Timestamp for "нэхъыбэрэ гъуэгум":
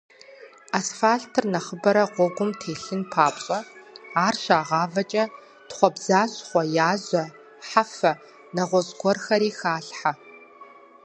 1.53-2.51